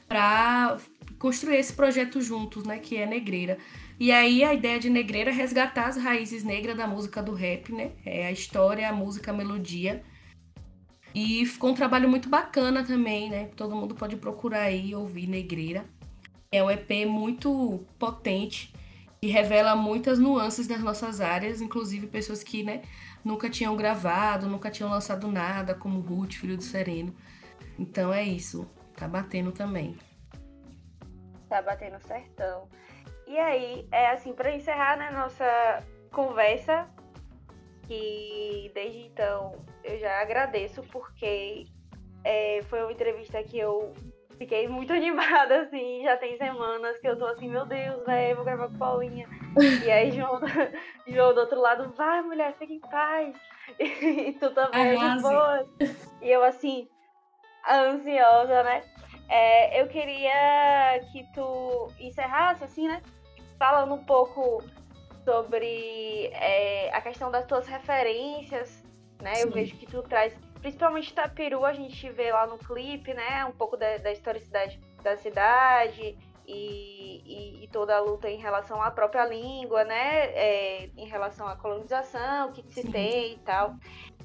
para 0.06 0.76
construir 1.18 1.56
esse 1.56 1.72
projeto 1.72 2.20
juntos, 2.20 2.64
né, 2.64 2.78
que 2.78 2.96
é 2.96 3.06
Negreira. 3.06 3.58
E 3.98 4.10
aí 4.10 4.42
a 4.42 4.52
ideia 4.52 4.78
de 4.78 4.90
Negreira 4.90 5.30
é 5.30 5.32
resgatar 5.32 5.86
as 5.86 5.96
raízes 5.96 6.42
negras 6.42 6.76
da 6.76 6.86
música 6.86 7.22
do 7.22 7.32
rap, 7.32 7.72
né? 7.72 7.92
É 8.04 8.26
a 8.26 8.32
história, 8.32 8.88
a 8.88 8.92
música, 8.92 9.30
a 9.30 9.34
melodia. 9.34 10.02
E 11.14 11.46
ficou 11.46 11.70
um 11.70 11.74
trabalho 11.74 12.08
muito 12.08 12.28
bacana 12.28 12.82
também, 12.84 13.30
né? 13.30 13.50
Todo 13.56 13.76
mundo 13.76 13.94
pode 13.94 14.16
procurar 14.16 14.62
aí 14.62 14.94
ouvir 14.94 15.28
Negreira. 15.28 15.84
É 16.54 16.62
um 16.62 16.70
EP 16.70 17.04
muito 17.04 17.84
potente 17.98 18.72
e 19.20 19.26
revela 19.26 19.74
muitas 19.74 20.20
nuances 20.20 20.68
das 20.68 20.80
nossas 20.80 21.20
áreas, 21.20 21.60
inclusive 21.60 22.06
pessoas 22.06 22.44
que, 22.44 22.62
né, 22.62 22.82
nunca 23.24 23.50
tinham 23.50 23.74
gravado, 23.74 24.46
nunca 24.46 24.70
tinham 24.70 24.88
lançado 24.88 25.26
nada, 25.26 25.74
como 25.74 25.98
Ruth, 25.98 26.34
Filho 26.34 26.56
do 26.56 26.62
Sereno. 26.62 27.12
Então 27.76 28.14
é 28.14 28.22
isso, 28.22 28.70
tá 28.96 29.08
batendo 29.08 29.50
também. 29.50 29.98
Tá 31.48 31.60
batendo 31.60 31.98
certão. 32.06 32.68
E 33.26 33.36
aí, 33.36 33.88
é 33.90 34.10
assim, 34.10 34.32
para 34.32 34.54
encerrar 34.54 34.96
né, 34.96 35.10
nossa 35.10 35.82
conversa, 36.12 36.88
que 37.88 38.70
desde 38.72 39.00
então 39.00 39.60
eu 39.82 39.98
já 39.98 40.20
agradeço, 40.20 40.84
porque 40.84 41.66
é, 42.22 42.60
foi 42.68 42.80
uma 42.80 42.92
entrevista 42.92 43.42
que 43.42 43.58
eu 43.58 43.92
Fiquei 44.38 44.68
muito 44.68 44.92
animada, 44.94 45.62
assim, 45.62 46.02
já 46.02 46.16
tem 46.16 46.36
semanas 46.36 46.98
que 46.98 47.08
eu 47.08 47.18
tô 47.18 47.26
assim, 47.26 47.48
meu 47.48 47.64
Deus, 47.66 48.04
velho, 48.04 48.36
vou 48.36 48.44
gravar 48.44 48.68
com 48.68 48.78
Paulinha. 48.78 49.28
E 49.84 49.90
aí 49.90 50.10
João, 50.10 50.40
João 51.06 51.34
do 51.34 51.40
outro 51.40 51.60
lado, 51.60 51.92
vai 51.96 52.22
mulher, 52.22 52.54
fica 52.58 52.72
em 52.72 52.80
paz. 52.80 53.36
E, 53.78 54.32
tu 54.34 54.50
também, 54.50 54.98
de 54.98 55.22
boa. 55.22 55.66
E 56.20 56.30
eu 56.30 56.44
assim, 56.44 56.86
ansiosa, 57.66 58.62
né? 58.62 58.82
É, 59.28 59.80
eu 59.80 59.88
queria 59.88 61.00
que 61.10 61.24
tu 61.32 61.88
encerrasse, 61.98 62.62
assim, 62.62 62.88
né? 62.88 63.00
Falando 63.58 63.94
um 63.94 64.04
pouco 64.04 64.62
sobre 65.24 66.26
é, 66.32 66.90
a 66.92 67.00
questão 67.00 67.30
das 67.30 67.46
tuas 67.46 67.66
referências, 67.66 68.84
né? 69.22 69.36
Sim. 69.36 69.42
Eu 69.44 69.50
vejo 69.50 69.76
que 69.76 69.86
tu 69.86 70.02
traz 70.02 70.34
principalmente 70.64 71.12
Tapiru, 71.12 71.62
a 71.66 71.74
gente 71.74 72.08
vê 72.08 72.32
lá 72.32 72.46
no 72.46 72.56
clipe, 72.56 73.12
né? 73.12 73.44
Um 73.44 73.52
pouco 73.52 73.76
da, 73.76 73.98
da 73.98 74.10
historicidade 74.10 74.80
da 75.02 75.14
cidade 75.14 76.16
e, 76.46 77.22
e, 77.26 77.64
e, 77.64 77.68
toda 77.68 77.94
a 77.94 78.00
luta 78.00 78.30
em 78.30 78.38
relação 78.38 78.80
à 78.80 78.90
própria 78.90 79.26
língua, 79.26 79.84
né? 79.84 80.24
É, 80.28 80.88
em 80.96 81.06
relação 81.06 81.46
à 81.46 81.54
colonização, 81.54 82.48
o 82.48 82.52
que, 82.52 82.62
que 82.62 82.72
se 82.72 82.80
Sim. 82.80 82.90
tem 82.90 83.32
e 83.34 83.38
tal. 83.40 83.74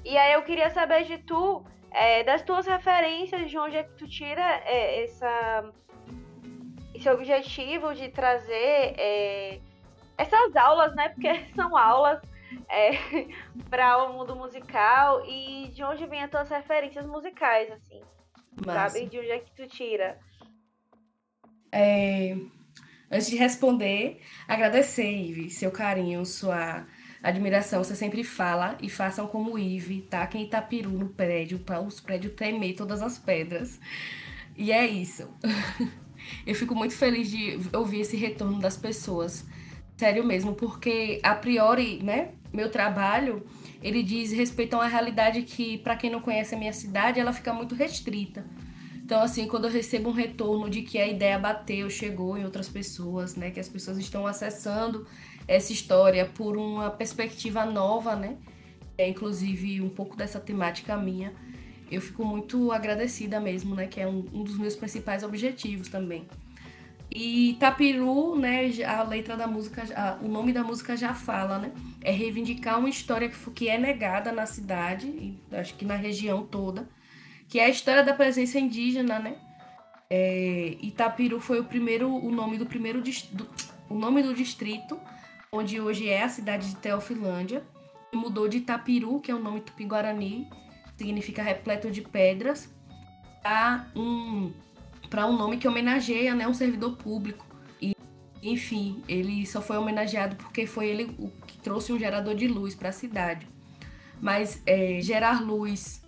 E 0.02 0.16
aí 0.16 0.32
eu 0.32 0.42
queria 0.42 0.70
saber 0.70 1.04
de 1.04 1.18
tu, 1.18 1.62
é, 1.90 2.24
das 2.24 2.40
tuas 2.40 2.66
referências, 2.66 3.50
de 3.50 3.58
onde 3.58 3.76
é 3.76 3.82
que 3.82 3.92
tu 3.98 4.08
tira 4.08 4.62
é, 4.64 5.04
essa, 5.04 5.70
esse 6.94 7.10
objetivo 7.10 7.94
de 7.94 8.08
trazer 8.08 8.94
é, 8.96 9.60
essas 10.16 10.56
aulas, 10.56 10.94
né? 10.94 11.10
Porque 11.10 11.44
são 11.54 11.76
aulas 11.76 12.18
é, 12.68 12.92
para 13.68 14.04
o 14.04 14.12
mundo 14.12 14.34
musical 14.36 15.24
e 15.26 15.68
de 15.74 15.82
onde 15.82 16.06
vem 16.06 16.22
as 16.22 16.30
tuas 16.30 16.48
referências 16.48 17.06
musicais, 17.06 17.70
assim. 17.70 18.00
Massa. 18.66 18.94
Sabe? 18.94 19.06
De 19.06 19.18
onde 19.18 19.30
é 19.30 19.38
que 19.38 19.52
tu 19.52 19.66
tira? 19.66 20.18
É, 21.72 22.36
antes 23.10 23.30
de 23.30 23.36
responder, 23.36 24.20
agradecer, 24.46 25.10
Ive, 25.10 25.50
seu 25.50 25.70
carinho, 25.70 26.24
sua 26.26 26.86
admiração. 27.22 27.82
Você 27.82 27.94
sempre 27.94 28.24
fala 28.24 28.76
e 28.80 28.88
façam 28.88 29.26
como 29.26 29.58
Ive, 29.58 30.02
tá? 30.02 30.26
Quem 30.26 30.44
Itapiru 30.44 30.90
no 30.90 31.08
prédio, 31.08 31.58
para 31.60 31.80
os 31.80 32.00
prédios 32.00 32.34
tremer 32.34 32.74
todas 32.74 33.02
as 33.02 33.18
pedras. 33.18 33.80
E 34.56 34.72
é 34.72 34.86
isso. 34.86 35.32
Eu 36.46 36.54
fico 36.54 36.74
muito 36.74 36.94
feliz 36.94 37.30
de 37.30 37.58
ouvir 37.72 38.00
esse 38.00 38.16
retorno 38.16 38.58
das 38.58 38.76
pessoas. 38.76 39.46
Sério 39.96 40.24
mesmo, 40.24 40.54
porque 40.54 41.20
a 41.22 41.34
priori, 41.34 42.02
né, 42.02 42.32
meu 42.52 42.70
trabalho, 42.70 43.46
ele 43.82 44.02
diz 44.02 44.32
respeito 44.32 44.74
a 44.74 44.78
uma 44.78 44.88
realidade 44.88 45.42
que, 45.42 45.78
para 45.78 45.96
quem 45.96 46.10
não 46.10 46.20
conhece 46.20 46.54
a 46.54 46.58
minha 46.58 46.72
cidade, 46.72 47.20
ela 47.20 47.32
fica 47.32 47.52
muito 47.52 47.74
restrita. 47.74 48.44
Então, 49.10 49.20
assim, 49.22 49.48
quando 49.48 49.64
eu 49.64 49.70
recebo 49.70 50.10
um 50.10 50.12
retorno 50.12 50.70
de 50.70 50.82
que 50.82 50.96
a 50.98 51.06
ideia 51.06 51.38
bateu, 51.38 51.90
chegou 51.90 52.38
em 52.38 52.44
outras 52.44 52.68
pessoas, 52.68 53.34
né, 53.34 53.50
que 53.50 53.58
as 53.58 53.68
pessoas 53.68 53.98
estão 53.98 54.26
acessando 54.26 55.04
essa 55.48 55.72
história 55.72 56.26
por 56.26 56.56
uma 56.56 56.90
perspectiva 56.90 57.64
nova, 57.64 58.14
né, 58.14 58.36
é 58.96 59.08
inclusive 59.08 59.80
um 59.80 59.88
pouco 59.88 60.16
dessa 60.16 60.38
temática 60.38 60.96
minha, 60.96 61.32
eu 61.90 62.00
fico 62.00 62.24
muito 62.24 62.70
agradecida 62.70 63.40
mesmo, 63.40 63.74
né, 63.74 63.88
que 63.88 64.00
é 64.00 64.06
um, 64.06 64.24
um 64.32 64.44
dos 64.44 64.56
meus 64.56 64.76
principais 64.76 65.24
objetivos 65.24 65.88
também. 65.88 66.28
E 67.12 67.56
Tapiru, 67.58 68.36
né, 68.36 68.70
a 68.84 69.02
letra 69.02 69.36
da 69.36 69.46
música, 69.46 69.82
a, 69.96 70.24
o 70.24 70.28
nome 70.28 70.52
da 70.52 70.62
música 70.62 70.96
já 70.96 71.12
fala, 71.12 71.58
né? 71.58 71.72
É 72.02 72.12
reivindicar 72.12 72.78
uma 72.78 72.88
história 72.88 73.28
que, 73.28 73.50
que 73.50 73.68
é 73.68 73.76
negada 73.76 74.30
na 74.30 74.46
cidade, 74.46 75.08
e 75.08 75.42
acho 75.52 75.74
que 75.74 75.84
na 75.84 75.96
região 75.96 76.46
toda, 76.46 76.88
que 77.48 77.58
é 77.58 77.64
a 77.64 77.68
história 77.68 78.04
da 78.04 78.14
presença 78.14 78.60
indígena, 78.60 79.18
né? 79.18 79.36
É, 80.08 80.76
Itapiru 80.80 81.40
foi 81.40 81.58
o 81.58 81.64
primeiro, 81.64 82.08
o 82.08 82.30
nome 82.30 82.56
do 82.58 82.66
primeiro 82.66 83.02
do, 83.02 83.48
o 83.88 83.94
nome 83.94 84.22
do 84.22 84.32
distrito, 84.32 84.98
onde 85.52 85.80
hoje 85.80 86.08
é 86.08 86.22
a 86.22 86.28
cidade 86.28 86.68
de 86.68 86.76
Teofilândia, 86.76 87.64
e 88.12 88.16
mudou 88.16 88.46
de 88.46 88.58
Itapiru, 88.58 89.20
que 89.20 89.32
é 89.32 89.34
o 89.34 89.38
nome 89.40 89.60
tupi-guarani, 89.60 90.48
significa 90.96 91.42
repleto 91.42 91.90
de 91.90 92.02
pedras, 92.02 92.72
a 93.44 93.86
um 93.96 94.52
para 95.10 95.26
um 95.26 95.36
nome 95.36 95.56
que 95.56 95.66
homenageia 95.66 96.34
né, 96.34 96.46
um 96.46 96.54
servidor 96.54 96.96
público. 96.96 97.44
E, 97.82 97.94
enfim, 98.40 99.02
ele 99.08 99.44
só 99.44 99.60
foi 99.60 99.76
homenageado 99.76 100.36
porque 100.36 100.66
foi 100.66 100.86
ele 100.86 101.14
o 101.18 101.28
que 101.46 101.58
trouxe 101.58 101.92
um 101.92 101.98
gerador 101.98 102.36
de 102.36 102.46
luz 102.46 102.74
para 102.76 102.90
a 102.90 102.92
cidade. 102.92 103.46
Mas 104.20 104.62
é, 104.64 105.00
gerar 105.02 105.42
luz 105.42 106.02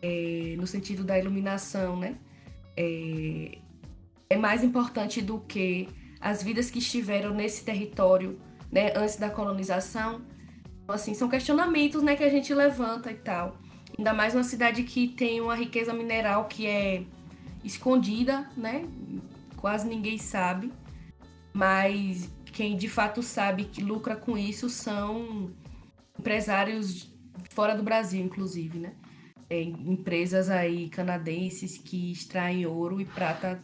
é, 0.00 0.54
no 0.56 0.66
sentido 0.66 1.02
da 1.02 1.18
iluminação, 1.18 1.98
né, 1.98 2.16
é, 2.76 3.58
é 4.30 4.36
mais 4.36 4.62
importante 4.62 5.20
do 5.20 5.40
que 5.40 5.88
as 6.20 6.42
vidas 6.42 6.70
que 6.70 6.78
estiveram 6.78 7.34
nesse 7.34 7.64
território 7.64 8.38
né, 8.70 8.92
antes 8.94 9.16
da 9.16 9.28
colonização. 9.28 10.22
Então, 10.84 10.94
assim, 10.94 11.14
são 11.14 11.28
questionamentos 11.28 12.02
né, 12.02 12.14
que 12.14 12.22
a 12.22 12.30
gente 12.30 12.54
levanta 12.54 13.10
e 13.10 13.16
tal. 13.16 13.58
Ainda 13.98 14.14
mais 14.14 14.34
uma 14.34 14.44
cidade 14.44 14.84
que 14.84 15.08
tem 15.08 15.40
uma 15.40 15.56
riqueza 15.56 15.92
mineral 15.92 16.44
que 16.44 16.66
é 16.66 17.04
escondida, 17.64 18.48
né? 18.56 18.84
Quase 19.56 19.88
ninguém 19.88 20.18
sabe. 20.18 20.72
Mas 21.52 22.28
quem 22.52 22.76
de 22.76 22.88
fato 22.88 23.22
sabe 23.22 23.64
que 23.64 23.82
lucra 23.82 24.16
com 24.16 24.36
isso 24.36 24.68
são 24.68 25.50
empresários 26.18 27.10
fora 27.50 27.74
do 27.74 27.82
Brasil, 27.82 28.24
inclusive, 28.24 28.78
né? 28.78 28.94
É, 29.48 29.60
empresas 29.60 30.48
aí 30.48 30.88
canadenses 30.88 31.76
que 31.76 32.12
extraem 32.12 32.66
ouro 32.66 33.00
e 33.00 33.04
prata 33.04 33.62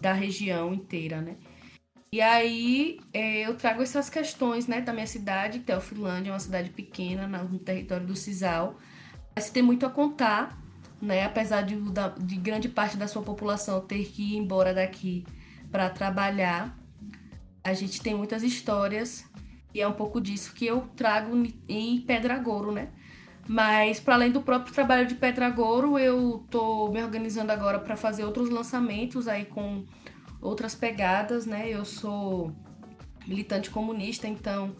da 0.00 0.12
região 0.12 0.72
inteira, 0.72 1.20
né? 1.20 1.36
E 2.12 2.20
aí 2.20 3.00
é, 3.12 3.40
eu 3.40 3.56
trago 3.56 3.82
essas 3.82 4.08
questões, 4.08 4.68
né, 4.68 4.80
da 4.80 4.92
minha 4.92 5.06
cidade, 5.06 5.58
Teofilândia 5.58 6.30
é 6.30 6.32
uma 6.32 6.38
cidade 6.38 6.70
pequena 6.70 7.26
no 7.26 7.58
território 7.58 8.06
do 8.06 8.14
Cisal, 8.14 8.78
mas 9.34 9.50
tem 9.50 9.64
muito 9.64 9.84
a 9.84 9.90
contar 9.90 10.56
né? 11.00 11.24
Apesar 11.24 11.62
de, 11.62 11.76
de 12.20 12.36
grande 12.36 12.68
parte 12.68 12.96
da 12.96 13.08
sua 13.08 13.22
população 13.22 13.80
ter 13.80 14.04
que 14.06 14.34
ir 14.34 14.36
embora 14.36 14.72
daqui 14.72 15.24
para 15.70 15.90
trabalhar, 15.90 16.76
a 17.62 17.72
gente 17.72 18.00
tem 18.00 18.14
muitas 18.14 18.42
histórias 18.42 19.24
e 19.72 19.80
é 19.80 19.88
um 19.88 19.92
pouco 19.92 20.20
disso 20.20 20.54
que 20.54 20.66
eu 20.66 20.82
trago 20.96 21.32
em 21.68 22.00
Pedragouro, 22.00 22.70
né? 22.70 22.90
Mas 23.46 24.00
para 24.00 24.14
além 24.14 24.30
do 24.30 24.40
próprio 24.40 24.72
trabalho 24.72 25.06
de 25.06 25.14
Pedragouro, 25.14 25.98
eu 25.98 26.46
tô 26.50 26.90
me 26.90 27.02
organizando 27.02 27.52
agora 27.52 27.78
para 27.78 27.96
fazer 27.96 28.24
outros 28.24 28.48
lançamentos 28.48 29.28
aí 29.28 29.44
com 29.44 29.84
outras 30.40 30.74
pegadas, 30.74 31.44
né? 31.44 31.68
Eu 31.68 31.84
sou 31.84 32.54
militante 33.26 33.70
comunista, 33.70 34.28
então 34.28 34.76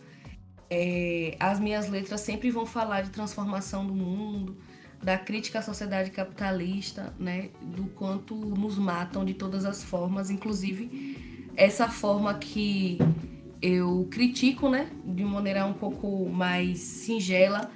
é, 0.71 1.37
as 1.39 1.61
minhas 1.61 1.89
letras 1.89 2.21
sempre 2.21 2.51
vão 2.51 2.65
falar 2.65 3.03
de 3.03 3.11
transformação 3.11 3.87
do 3.87 3.95
mundo, 3.95 4.57
da 5.05 5.19
crítica 5.19 5.59
à 5.59 5.63
sociedade 5.63 6.11
capitalista, 6.11 7.15
né, 7.19 7.51
do 7.61 7.85
quanto 7.89 8.35
nos 8.35 8.79
matam 8.79 9.23
de 9.25 9.35
todas 9.35 9.67
as 9.67 9.85
formas, 9.85 10.31
inclusive 10.31 11.51
essa 11.55 11.89
forma 11.89 12.33
que 12.35 12.99
eu 13.61 14.09
critico, 14.11 14.69
né, 14.69 14.89
de 15.05 15.23
maneira 15.23 15.67
um 15.67 15.75
pouco 15.75 16.27
mais 16.31 16.79
singela 16.81 17.71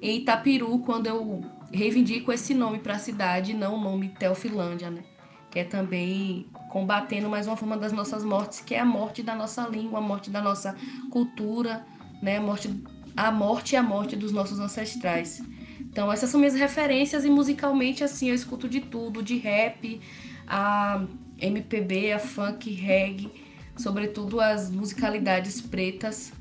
em 0.00 0.18
Itapiru, 0.20 0.78
quando 0.78 1.06
eu 1.06 1.44
reivindico 1.70 2.32
esse 2.32 2.54
nome 2.54 2.78
para 2.78 2.94
a 2.94 2.98
cidade, 2.98 3.52
não 3.52 3.76
o 3.76 3.80
nome 3.80 4.08
Teofilândia, 4.08 4.90
né, 4.90 5.02
que 5.50 5.58
é 5.58 5.64
também 5.64 6.46
combatendo 6.70 7.28
mais 7.28 7.46
uma 7.46 7.58
forma 7.58 7.76
das 7.76 7.92
nossas 7.92 8.24
mortes, 8.24 8.60
que 8.60 8.74
é 8.74 8.80
a 8.80 8.86
morte 8.86 9.22
da 9.22 9.34
nossa 9.34 9.68
língua, 9.68 9.98
a 9.98 10.02
morte 10.02 10.30
da 10.30 10.40
nossa 10.40 10.74
cultura, 11.10 11.84
né, 12.22 12.38
a 12.38 12.40
morte 12.40 12.70
a 13.16 13.30
morte 13.30 13.74
e 13.74 13.76
a 13.76 13.82
morte 13.82 14.16
dos 14.16 14.32
nossos 14.32 14.58
ancestrais. 14.60 15.42
Então, 15.80 16.12
essas 16.12 16.30
são 16.30 16.38
minhas 16.38 16.54
referências 16.54 17.24
e 17.24 17.30
musicalmente, 17.30 18.04
assim, 18.04 18.28
eu 18.28 18.34
escuto 18.34 18.68
de 18.68 18.80
tudo, 18.80 19.22
de 19.22 19.38
rap, 19.38 20.00
a 20.46 21.04
MPB, 21.38 22.12
a 22.12 22.18
funk, 22.18 22.70
reggae, 22.70 23.30
sobretudo 23.76 24.40
as 24.40 24.70
musicalidades 24.70 25.60
pretas 25.60 26.32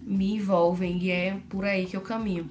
me 0.00 0.34
envolvem 0.34 0.98
e 0.98 1.10
é 1.10 1.36
por 1.48 1.64
aí 1.64 1.86
que 1.86 1.96
eu 1.96 2.00
caminho. 2.00 2.50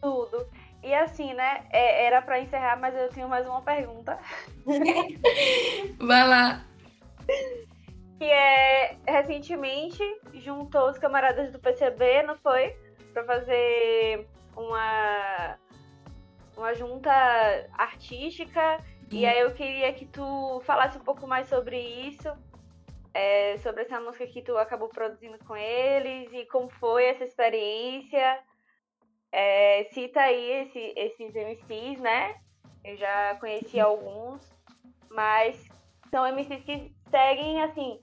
Tudo. 0.00 0.46
E 0.82 0.94
assim, 0.94 1.34
né? 1.34 1.64
É, 1.70 2.06
era 2.06 2.22
para 2.22 2.40
encerrar, 2.40 2.78
mas 2.80 2.94
eu 2.96 3.08
tenho 3.10 3.28
mais 3.28 3.46
uma 3.46 3.60
pergunta. 3.60 4.18
Vai 5.98 6.26
lá. 6.26 6.64
Que 8.18 8.24
é 8.24 8.96
recentemente 9.06 10.02
juntou 10.34 10.88
os 10.88 10.98
camaradas 10.98 11.52
do 11.52 11.58
PCB, 11.58 12.22
não 12.22 12.36
foi? 12.36 12.74
Para 13.12 13.24
fazer 13.24 14.26
uma, 14.56 15.58
uma 16.56 16.74
junta 16.74 17.10
artística. 17.74 18.82
E 19.10 19.26
aí 19.26 19.40
eu 19.40 19.52
queria 19.54 19.92
que 19.92 20.06
tu 20.06 20.60
falasse 20.64 20.96
um 20.98 21.02
pouco 21.02 21.26
mais 21.26 21.48
sobre 21.48 21.78
isso, 21.78 22.28
é, 23.12 23.56
sobre 23.58 23.82
essa 23.82 24.00
música 24.00 24.26
que 24.26 24.42
tu 24.42 24.56
acabou 24.56 24.88
produzindo 24.88 25.38
com 25.44 25.56
eles 25.56 26.32
e 26.32 26.46
como 26.46 26.70
foi 26.70 27.06
essa 27.06 27.24
experiência. 27.24 28.38
É, 29.32 29.84
cita 29.92 30.20
aí 30.20 30.62
esse, 30.62 30.92
esses 30.96 31.34
MCs, 31.34 32.00
né? 32.00 32.40
Eu 32.84 32.96
já 32.96 33.36
conheci 33.36 33.78
alguns, 33.78 34.40
mas 35.10 35.68
são 36.10 36.26
MCs 36.26 36.64
que 36.64 36.92
seguem, 37.10 37.62
assim, 37.62 38.00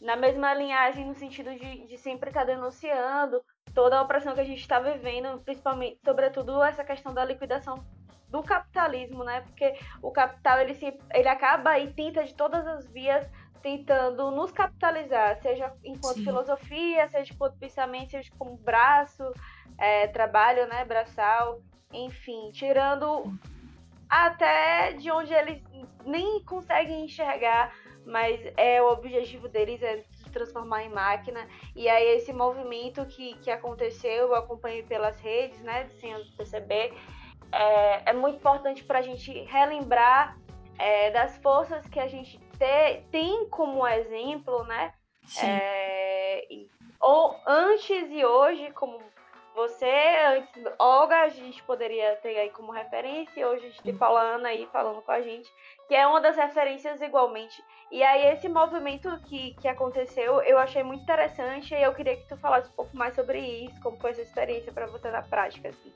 na 0.00 0.16
mesma 0.16 0.54
linhagem, 0.54 1.06
no 1.06 1.14
sentido 1.14 1.54
de, 1.54 1.86
de 1.86 1.98
sempre 1.98 2.30
estar 2.30 2.40
tá 2.40 2.46
denunciando 2.46 3.42
toda 3.78 3.96
a 3.96 4.02
opressão 4.02 4.34
que 4.34 4.40
a 4.40 4.44
gente 4.44 4.60
está 4.60 4.80
vivendo, 4.80 5.38
principalmente, 5.44 6.00
sobretudo, 6.04 6.60
essa 6.64 6.82
questão 6.82 7.14
da 7.14 7.24
liquidação 7.24 7.76
do 8.28 8.42
capitalismo, 8.42 9.22
né? 9.22 9.42
Porque 9.42 9.72
o 10.02 10.10
capital 10.10 10.58
ele, 10.58 10.74
se, 10.74 10.98
ele 11.14 11.28
acaba 11.28 11.78
e 11.78 11.92
tenta 11.92 12.24
de 12.24 12.34
todas 12.34 12.66
as 12.66 12.88
vias 12.88 13.24
tentando 13.62 14.32
nos 14.32 14.50
capitalizar, 14.50 15.40
seja 15.40 15.72
enquanto 15.84 16.16
Sim. 16.16 16.24
filosofia, 16.24 17.08
seja 17.08 17.32
enquanto 17.32 17.56
pensamento, 17.56 18.10
seja 18.10 18.28
como 18.36 18.56
braço, 18.56 19.22
é, 19.78 20.08
trabalho, 20.08 20.66
né, 20.66 20.84
braçal, 20.84 21.60
enfim, 21.92 22.50
tirando 22.50 23.32
até 24.10 24.94
de 24.94 25.08
onde 25.12 25.32
eles 25.32 25.62
nem 26.04 26.42
conseguem 26.42 27.04
enxergar, 27.04 27.72
mas 28.04 28.40
é 28.56 28.82
o 28.82 28.90
objetivo 28.90 29.48
deles 29.48 29.80
é 29.82 30.02
transformar 30.30 30.84
em 30.84 30.88
máquina. 30.88 31.46
E 31.74 31.88
aí 31.88 32.16
esse 32.16 32.32
movimento 32.32 33.04
que, 33.06 33.34
que 33.38 33.50
aconteceu, 33.50 34.28
eu 34.28 34.34
acompanhei 34.34 34.82
pelas 34.82 35.18
redes, 35.20 35.60
né, 35.62 35.86
sem 36.00 36.14
perceber, 36.36 36.94
é, 37.52 38.10
é 38.10 38.12
muito 38.12 38.36
importante 38.36 38.84
para 38.84 38.98
a 38.98 39.02
gente 39.02 39.32
relembrar 39.44 40.38
é, 40.78 41.10
das 41.10 41.36
forças 41.38 41.88
que 41.88 41.98
a 41.98 42.06
gente 42.06 42.38
te, 42.58 43.02
tem 43.10 43.48
como 43.48 43.86
exemplo, 43.86 44.64
né? 44.64 44.92
É, 45.42 46.46
ou 47.00 47.36
antes 47.46 48.10
e 48.10 48.24
hoje, 48.24 48.70
como 48.72 49.00
você, 49.58 49.92
antes, 50.36 50.72
Olga, 50.78 51.22
a 51.22 51.28
gente 51.28 51.60
poderia 51.64 52.14
ter 52.22 52.38
aí 52.38 52.50
como 52.50 52.70
referência, 52.70 53.46
hoje 53.48 53.66
a 53.66 53.68
gente 53.68 53.82
tem 53.82 53.96
falando 53.96 54.46
aí, 54.46 54.68
falando 54.72 55.02
com 55.02 55.10
a 55.10 55.20
gente, 55.20 55.52
que 55.88 55.96
é 55.96 56.06
uma 56.06 56.20
das 56.20 56.36
referências 56.36 57.00
igualmente. 57.00 57.60
E 57.90 58.00
aí 58.00 58.32
esse 58.32 58.48
movimento 58.48 59.10
que, 59.26 59.54
que 59.60 59.66
aconteceu, 59.66 60.40
eu 60.42 60.58
achei 60.58 60.84
muito 60.84 61.02
interessante 61.02 61.74
e 61.74 61.82
eu 61.82 61.92
queria 61.92 62.16
que 62.16 62.28
tu 62.28 62.36
falasse 62.36 62.68
um 62.68 62.72
pouco 62.72 62.96
mais 62.96 63.16
sobre 63.16 63.40
isso, 63.40 63.80
como 63.80 63.98
foi 63.98 64.12
essa 64.12 64.22
experiência 64.22 64.72
para 64.72 64.86
você 64.86 65.10
na 65.10 65.22
prática, 65.22 65.70
assim. 65.70 65.92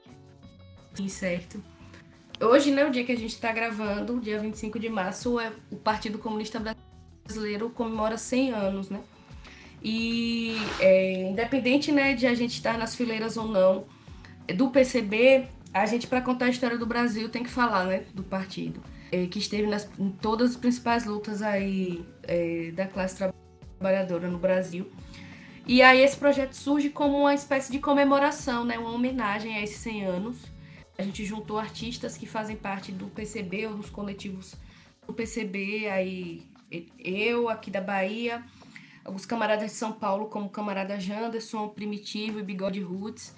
Sim, 0.94 1.08
certo. 1.08 1.62
Hoje, 2.40 2.72
né, 2.72 2.84
o 2.84 2.90
dia 2.90 3.04
que 3.04 3.12
a 3.12 3.16
gente 3.16 3.30
está 3.32 3.52
gravando, 3.52 4.18
dia 4.18 4.40
25 4.40 4.76
de 4.80 4.88
março, 4.88 5.38
é, 5.38 5.52
o 5.70 5.76
Partido 5.76 6.18
Comunista 6.18 6.60
Brasileiro 7.24 7.70
comemora 7.70 8.18
100 8.18 8.50
anos, 8.50 8.90
né? 8.90 9.00
E 9.84 10.56
é, 10.78 11.22
independente 11.30 11.90
né, 11.90 12.14
de 12.14 12.26
a 12.26 12.34
gente 12.34 12.52
estar 12.52 12.78
nas 12.78 12.94
fileiras 12.94 13.36
ou 13.36 13.48
não 13.48 13.84
do 14.54 14.70
PCB, 14.70 15.48
a 15.72 15.86
gente, 15.86 16.06
para 16.06 16.20
contar 16.20 16.46
a 16.46 16.48
história 16.50 16.76
do 16.76 16.86
Brasil, 16.86 17.28
tem 17.28 17.42
que 17.42 17.50
falar 17.50 17.84
né, 17.84 18.04
do 18.14 18.22
partido, 18.22 18.82
é, 19.10 19.26
que 19.26 19.38
esteve 19.38 19.66
nas, 19.66 19.88
em 19.98 20.10
todas 20.10 20.50
as 20.50 20.56
principais 20.56 21.04
lutas 21.04 21.42
aí 21.42 22.04
é, 22.24 22.70
da 22.72 22.86
classe 22.86 23.16
trabalhadora 23.78 24.28
no 24.28 24.38
Brasil. 24.38 24.90
E 25.66 25.80
aí 25.80 26.00
esse 26.00 26.16
projeto 26.16 26.54
surge 26.54 26.90
como 26.90 27.18
uma 27.18 27.34
espécie 27.34 27.70
de 27.70 27.78
comemoração, 27.78 28.64
né, 28.64 28.78
uma 28.78 28.90
homenagem 28.90 29.56
a 29.56 29.62
esses 29.62 29.78
100 29.78 30.04
anos. 30.04 30.36
A 30.98 31.02
gente 31.02 31.24
juntou 31.24 31.58
artistas 31.58 32.16
que 32.16 32.26
fazem 32.26 32.56
parte 32.56 32.92
do 32.92 33.06
PCB 33.06 33.68
ou 33.68 33.76
dos 33.76 33.88
coletivos 33.88 34.54
do 35.06 35.12
PCB, 35.12 35.88
aí 35.88 36.42
eu 36.98 37.48
aqui 37.48 37.70
da 37.70 37.80
Bahia, 37.80 38.42
alguns 39.04 39.26
camaradas 39.26 39.70
de 39.70 39.76
São 39.76 39.92
Paulo, 39.92 40.26
como 40.26 40.48
camarada 40.48 40.98
Janderson, 40.98 41.68
Primitivo 41.68 42.38
e 42.38 42.42
Bigode 42.42 42.80
Roots, 42.80 43.34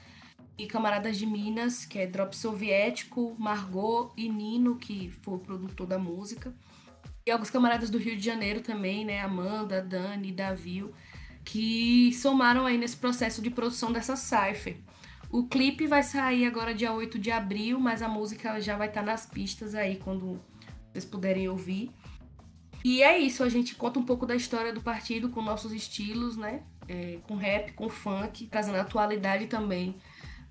e 0.56 0.66
camaradas 0.66 1.16
de 1.16 1.26
Minas, 1.26 1.84
que 1.84 1.98
é 1.98 2.06
Drop 2.06 2.34
Soviético, 2.36 3.34
Margot 3.38 4.12
e 4.16 4.28
Nino, 4.28 4.76
que 4.76 5.10
foi 5.22 5.34
o 5.34 5.38
produtor 5.38 5.86
da 5.86 5.98
música. 5.98 6.54
E 7.26 7.30
alguns 7.30 7.50
camaradas 7.50 7.90
do 7.90 7.98
Rio 7.98 8.16
de 8.16 8.24
Janeiro 8.24 8.60
também, 8.60 9.04
né? 9.04 9.20
Amanda, 9.20 9.82
Dani, 9.82 10.30
Davil, 10.30 10.92
que 11.44 12.12
somaram 12.12 12.66
aí 12.66 12.78
nesse 12.78 12.96
processo 12.96 13.42
de 13.42 13.50
produção 13.50 13.90
dessa 13.90 14.14
cipher. 14.14 14.76
O 15.30 15.48
clipe 15.48 15.86
vai 15.86 16.02
sair 16.02 16.46
agora 16.46 16.72
dia 16.72 16.92
8 16.92 17.18
de 17.18 17.32
abril, 17.32 17.80
mas 17.80 18.02
a 18.02 18.08
música 18.08 18.60
já 18.60 18.76
vai 18.76 18.88
estar 18.88 19.00
tá 19.00 19.06
nas 19.06 19.26
pistas 19.26 19.74
aí 19.74 19.96
quando 19.96 20.40
vocês 20.92 21.04
puderem 21.04 21.48
ouvir. 21.48 21.90
E 22.84 23.02
é 23.02 23.16
isso, 23.16 23.42
a 23.42 23.48
gente 23.48 23.74
conta 23.74 23.98
um 23.98 24.04
pouco 24.04 24.26
da 24.26 24.36
história 24.36 24.70
do 24.70 24.82
partido 24.82 25.30
com 25.30 25.40
nossos 25.40 25.72
estilos, 25.72 26.36
né? 26.36 26.60
É, 26.86 27.16
com 27.26 27.34
rap, 27.34 27.72
com 27.72 27.88
funk, 27.88 28.46
trazendo 28.46 28.76
a 28.76 28.82
atualidade 28.82 29.46
também 29.46 29.96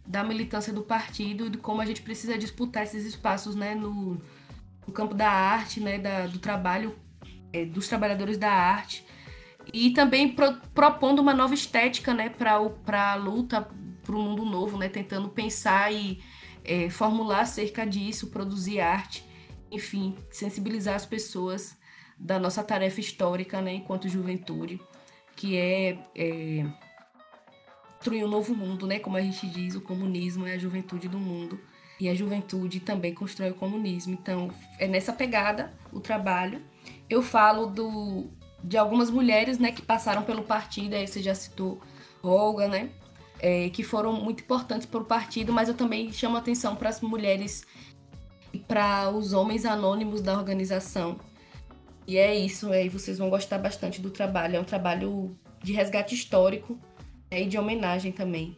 da 0.04 0.24
militância 0.24 0.74
do 0.74 0.82
partido 0.82 1.46
e 1.46 1.50
de 1.52 1.60
como 1.60 1.80
a 1.80 1.86
gente 1.86 2.02
precisa 2.02 2.36
disputar 2.36 2.84
esses 2.84 3.06
espaços, 3.06 3.56
né? 3.56 3.76
No, 3.76 4.20
no 4.88 4.92
campo 4.92 5.14
da 5.14 5.30
arte, 5.30 5.80
né? 5.80 6.00
Da, 6.00 6.26
do 6.26 6.40
trabalho 6.40 6.96
é, 7.54 7.66
dos 7.66 7.88
trabalhadores 7.88 8.40
da 8.40 8.52
arte. 8.52 9.06
E 9.72 9.92
também 9.92 10.34
pro, 10.34 10.58
propondo 10.74 11.20
uma 11.20 11.36
nova 11.36 11.54
estética, 11.54 12.16
né? 12.16 12.30
Para 12.30 13.12
a 13.12 13.16
luta 13.16 13.70
para 14.02 14.16
um 14.16 14.24
mundo 14.24 14.44
novo, 14.44 14.76
né? 14.76 14.90
Tentando 14.90 15.30
pensar 15.30 15.94
e 15.94 16.20
é, 16.64 16.90
formular 16.90 17.42
acerca 17.42 17.86
disso, 17.86 18.32
produzir 18.32 18.80
arte, 18.80 19.24
enfim, 19.72 20.18
sensibilizar 20.32 20.96
as 20.96 21.06
pessoas 21.06 21.78
da 22.24 22.40
nossa 22.40 22.64
tarefa 22.64 23.00
histórica, 23.00 23.62
né? 23.62 23.74
Enquanto 23.74 24.08
juventude, 24.08 24.80
que 25.36 25.58
é, 25.58 25.98
é 26.16 26.66
construir 27.98 28.24
um 28.24 28.28
novo 28.28 28.56
mundo, 28.56 28.88
né? 28.88 29.00
Como 29.00 29.18
a 29.18 29.22
gente 29.22 29.48
diz, 29.48 29.76
o 29.76 29.82
comunismo 29.82 30.48
é 30.48 30.54
a 30.54 30.58
juventude 30.58 31.08
do 31.08 31.20
mundo 31.20 31.60
e 32.00 32.08
a 32.08 32.16
juventude 32.16 32.80
também 32.80 33.14
constrói 33.14 33.52
o 33.52 33.56
comunismo. 33.56 34.14
Então, 34.14 34.50
é 34.80 34.88
nessa 34.88 35.12
pegada 35.12 35.74
o 35.92 36.00
trabalho. 36.00 36.62
Eu 37.10 37.22
falo 37.22 37.66
do, 37.66 38.30
de 38.64 38.78
algumas 38.78 39.10
mulheres, 39.10 39.60
né, 39.60 39.72
que 39.72 39.82
passaram 39.82 40.24
pelo 40.24 40.44
partido, 40.44 40.96
aí 40.96 41.08
você 41.08 41.22
já 41.22 41.36
citou 41.36 41.82
Olga, 42.22 42.68
né? 42.68 42.90
é, 43.44 43.70
que 43.70 43.84
foram 43.84 44.14
muito 44.14 44.42
importantes 44.42 44.88
para 44.88 45.02
o 45.02 45.06
partido, 45.06 45.52
mas 45.52 45.68
eu 45.68 45.74
também 45.74 46.10
chamo 46.14 46.38
atenção 46.38 46.78
para 46.78 46.88
as 46.88 47.02
mulheres 47.02 47.68
e 48.54 48.58
para 48.58 49.10
os 49.10 49.34
homens 49.34 49.66
anônimos 49.66 50.22
da 50.22 50.38
organização. 50.38 51.20
E 52.06 52.18
é 52.18 52.36
isso, 52.36 52.72
aí 52.72 52.90
vocês 52.90 53.18
vão 53.18 53.30
gostar 53.30 53.58
bastante 53.58 54.02
do 54.02 54.12
trabalho. 54.12 54.58
É 54.58 54.60
um 54.60 54.66
trabalho 54.66 55.38
de 55.62 55.74
resgate 55.74 56.14
histórico 56.14 56.80
né, 57.32 57.42
e 57.42 57.46
de 57.46 57.58
homenagem 57.58 58.12
também. 58.12 58.58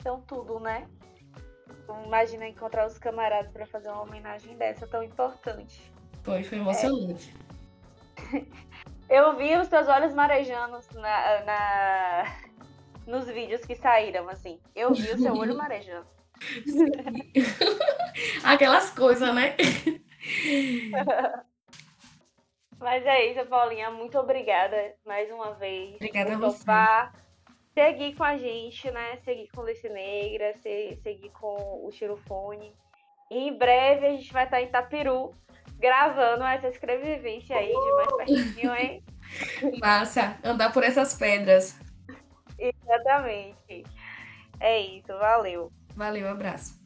Então 0.00 0.20
tudo, 0.22 0.60
né? 0.60 0.86
Imagina 2.04 2.46
encontrar 2.46 2.86
os 2.86 2.98
camaradas 2.98 3.50
para 3.50 3.66
fazer 3.66 3.88
uma 3.88 4.02
homenagem 4.02 4.56
dessa 4.56 4.86
tão 4.86 5.02
importante. 5.02 5.90
Foi, 6.22 6.44
foi 6.44 6.58
emocionante. 6.58 7.34
É. 8.34 8.44
Eu 9.08 9.36
vi 9.36 9.56
os 9.56 9.68
teus 9.68 9.88
olhos 9.88 10.12
marejando 10.12 10.78
na, 10.94 11.44
na, 11.44 12.36
nos 13.06 13.26
vídeos 13.26 13.62
que 13.64 13.74
saíram, 13.74 14.28
assim. 14.28 14.60
Eu 14.74 14.92
vi 14.92 15.10
o 15.10 15.18
seu 15.18 15.34
olho 15.34 15.56
marejando. 15.58 16.06
Aquelas 18.44 18.90
coisas, 18.90 19.34
né? 19.34 19.56
Mas 22.78 23.04
é 23.04 23.26
isso, 23.26 23.44
Paulinha. 23.46 23.90
Muito 23.90 24.18
obrigada 24.18 24.94
mais 25.04 25.30
uma 25.30 25.54
vez. 25.54 25.96
Obrigada 25.96 26.38
por 26.38 26.52
topar. 26.56 27.12
Seguir 27.74 28.14
com 28.14 28.24
a 28.24 28.36
gente, 28.36 28.90
né? 28.90 29.16
Seguir 29.24 29.48
com 29.48 29.64
Lice 29.64 29.88
Negra, 29.88 30.54
seguir 30.58 31.30
com 31.30 31.84
o 31.84 31.90
Tirofone. 31.90 32.74
E 33.30 33.48
em 33.48 33.56
breve 33.56 34.06
a 34.06 34.10
gente 34.10 34.32
vai 34.32 34.44
estar 34.44 34.60
em 34.62 34.68
Tapiru 34.68 35.34
gravando 35.78 36.44
essa 36.44 36.68
escrevivência 36.68 37.56
aí 37.56 37.68
de 37.68 37.92
mais 37.92 38.16
pertinho, 38.16 38.74
hein? 38.74 39.02
Massa, 39.80 40.38
andar 40.42 40.72
por 40.72 40.82
essas 40.82 41.14
pedras. 41.14 41.78
Exatamente. 42.58 43.84
É 44.58 44.80
isso, 44.80 45.16
valeu. 45.18 45.70
Valeu, 45.94 46.28
abraço. 46.28 46.78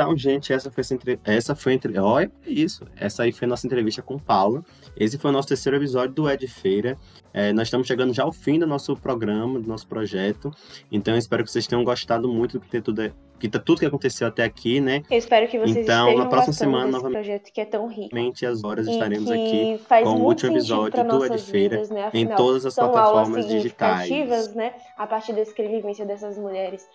Então, 0.00 0.16
gente, 0.16 0.50
essa 0.50 0.70
foi 0.70 0.82
essa 1.24 1.54
foi 1.54 1.74
entre 1.74 1.98
olha 1.98 2.32
isso. 2.46 2.86
Essa 2.96 3.24
aí 3.24 3.32
foi 3.32 3.44
a 3.44 3.48
nossa 3.50 3.66
entrevista 3.66 4.00
com 4.00 4.18
Paula. 4.18 4.64
Esse 4.96 5.18
foi 5.18 5.30
o 5.30 5.32
nosso 5.32 5.48
terceiro 5.48 5.76
episódio 5.76 6.14
do 6.14 6.30
Ed 6.30 6.46
Feira. 6.48 6.96
É, 7.34 7.52
nós 7.52 7.66
estamos 7.66 7.86
chegando 7.86 8.14
já 8.14 8.22
ao 8.22 8.32
fim 8.32 8.58
do 8.58 8.66
nosso 8.66 8.96
programa, 8.96 9.60
do 9.60 9.68
nosso 9.68 9.86
projeto. 9.86 10.50
Então, 10.90 11.12
eu 11.12 11.18
espero 11.18 11.44
que 11.44 11.50
vocês 11.50 11.66
tenham 11.66 11.84
gostado 11.84 12.32
muito 12.32 12.58
do 12.58 12.64
que 12.64 12.80
tudo 12.80 13.12
que 13.38 13.48
tá 13.48 13.58
tudo 13.58 13.80
que 13.80 13.86
aconteceu 13.86 14.26
até 14.26 14.44
aqui, 14.44 14.80
né? 14.80 15.02
Eu 15.10 15.16
espero 15.16 15.48
que 15.48 15.58
vocês 15.58 15.78
então, 15.78 16.14
na 16.14 16.26
próxima 16.26 16.52
semana 16.52 16.90
novamente 16.90 17.14
projeto 17.14 17.52
que 17.52 17.60
é 17.60 17.64
tão 17.64 17.88
rico. 17.88 18.14
as 18.46 18.64
horas 18.64 18.86
estaremos 18.86 19.30
aqui 19.30 19.80
com 20.02 20.10
o 20.10 20.24
último 20.24 20.52
episódio 20.52 21.02
do 21.04 21.24
Ed 21.24 21.38
Feira 21.38 21.82
né? 21.88 22.10
em 22.12 22.26
todas 22.26 22.66
as 22.66 22.74
plataformas 22.74 23.46
digitais, 23.46 24.54
né? 24.54 24.74
A 24.96 25.06
partir 25.06 25.32
da 25.32 25.40
escrevivência 25.40 26.04
dessas 26.04 26.36
mulheres 26.36 26.86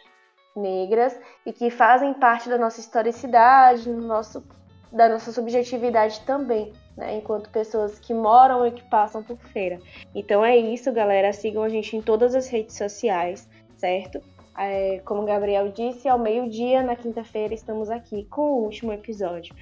negras 0.55 1.19
e 1.45 1.51
que 1.51 1.69
fazem 1.69 2.13
parte 2.13 2.49
da 2.49 2.57
nossa 2.57 2.79
historicidade, 2.79 3.89
no 3.89 4.07
nosso 4.07 4.43
da 4.91 5.09
nossa 5.09 5.31
subjetividade 5.33 6.21
também, 6.21 6.71
né? 6.95 7.17
Enquanto 7.17 7.49
pessoas 7.49 7.99
que 7.99 8.13
moram 8.13 8.65
e 8.65 8.71
que 8.71 8.83
passam 8.89 9.21
por 9.21 9.37
feira. 9.37 9.77
Então 10.13 10.43
é 10.43 10.55
isso, 10.55 10.91
galera. 10.93 11.33
Sigam 11.33 11.63
a 11.63 11.69
gente 11.69 11.97
em 11.97 12.01
todas 12.01 12.33
as 12.33 12.47
redes 12.47 12.77
sociais, 12.77 13.49
certo? 13.75 14.21
É, 14.57 15.01
como 15.03 15.23
o 15.23 15.25
Gabriel 15.25 15.67
disse, 15.69 16.07
ao 16.07 16.17
meio-dia, 16.17 16.81
na 16.81 16.95
quinta-feira, 16.95 17.53
estamos 17.53 17.89
aqui 17.89 18.23
com 18.29 18.41
o 18.41 18.63
último 18.63 18.93
episódio, 18.93 19.53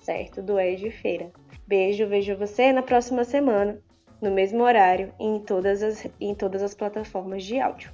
certo? 0.00 0.42
Do 0.42 0.56
de 0.76 0.90
Feira. 0.90 1.30
Beijo, 1.66 2.06
vejo 2.06 2.36
você 2.36 2.70
na 2.70 2.82
próxima 2.82 3.24
semana, 3.24 3.78
no 4.20 4.30
mesmo 4.30 4.62
horário 4.62 5.14
em 5.18 5.40
todas 5.40 5.82
as, 5.82 6.06
em 6.20 6.34
todas 6.34 6.62
as 6.62 6.74
plataformas 6.74 7.42
de 7.44 7.58
áudio. 7.58 7.90